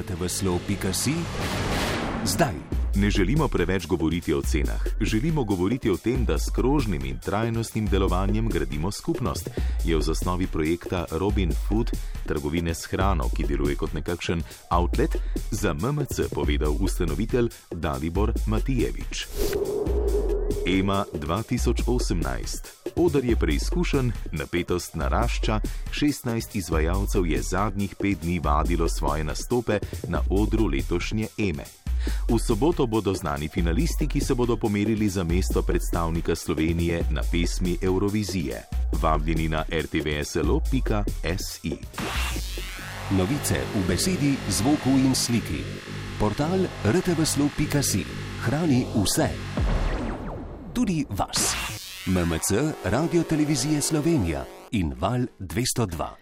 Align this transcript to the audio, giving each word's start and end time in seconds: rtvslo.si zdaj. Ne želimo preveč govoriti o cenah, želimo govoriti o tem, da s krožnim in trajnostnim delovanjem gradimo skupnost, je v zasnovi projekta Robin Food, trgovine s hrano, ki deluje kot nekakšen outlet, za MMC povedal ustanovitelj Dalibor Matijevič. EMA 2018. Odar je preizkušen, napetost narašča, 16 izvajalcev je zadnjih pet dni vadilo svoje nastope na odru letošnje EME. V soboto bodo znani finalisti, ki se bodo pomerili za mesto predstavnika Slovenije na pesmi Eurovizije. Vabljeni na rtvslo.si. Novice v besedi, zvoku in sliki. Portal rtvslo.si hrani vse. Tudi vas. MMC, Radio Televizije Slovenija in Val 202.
rtvslo.si 0.00 1.14
zdaj. 2.24 2.54
Ne 2.94 3.10
želimo 3.10 3.48
preveč 3.48 3.86
govoriti 3.86 4.34
o 4.34 4.42
cenah, 4.42 4.82
želimo 5.00 5.44
govoriti 5.44 5.90
o 5.90 5.96
tem, 5.96 6.24
da 6.24 6.38
s 6.38 6.50
krožnim 6.54 7.04
in 7.04 7.18
trajnostnim 7.18 7.86
delovanjem 7.86 8.48
gradimo 8.48 8.90
skupnost, 8.90 9.50
je 9.84 9.96
v 9.96 10.02
zasnovi 10.02 10.46
projekta 10.46 11.04
Robin 11.10 11.52
Food, 11.68 11.90
trgovine 12.26 12.74
s 12.74 12.84
hrano, 12.84 13.24
ki 13.36 13.46
deluje 13.46 13.76
kot 13.76 13.92
nekakšen 13.92 14.42
outlet, 14.70 15.16
za 15.50 15.74
MMC 15.74 16.34
povedal 16.34 16.76
ustanovitelj 16.80 17.48
Dalibor 17.70 18.32
Matijevič. 18.46 19.26
EMA 20.66 21.04
2018. 21.12 22.79
Odar 22.96 23.24
je 23.24 23.36
preizkušen, 23.36 24.12
napetost 24.32 24.94
narašča, 24.94 25.60
16 25.90 26.56
izvajalcev 26.56 27.26
je 27.26 27.42
zadnjih 27.42 27.94
pet 27.94 28.18
dni 28.22 28.38
vadilo 28.38 28.88
svoje 28.88 29.24
nastope 29.24 29.78
na 30.08 30.22
odru 30.30 30.66
letošnje 30.66 31.26
EME. 31.38 31.64
V 32.28 32.38
soboto 32.38 32.86
bodo 32.86 33.14
znani 33.14 33.48
finalisti, 33.48 34.08
ki 34.08 34.20
se 34.20 34.34
bodo 34.34 34.56
pomerili 34.56 35.08
za 35.08 35.24
mesto 35.24 35.62
predstavnika 35.62 36.34
Slovenije 36.34 37.04
na 37.10 37.22
pesmi 37.32 37.76
Eurovizije. 37.82 38.62
Vabljeni 39.02 39.48
na 39.48 39.64
rtvslo.si. 39.72 41.76
Novice 43.10 43.60
v 43.74 43.88
besedi, 43.88 44.36
zvoku 44.48 44.90
in 44.90 45.14
sliki. 45.14 45.64
Portal 46.18 46.66
rtvslo.si 46.84 48.04
hrani 48.40 48.86
vse. 48.94 49.28
Tudi 50.72 51.04
vas. 51.10 51.59
MMC, 52.10 52.74
Radio 52.84 53.22
Televizije 53.22 53.80
Slovenija 53.80 54.44
in 54.70 54.94
Val 54.98 55.26
202. 55.38 56.20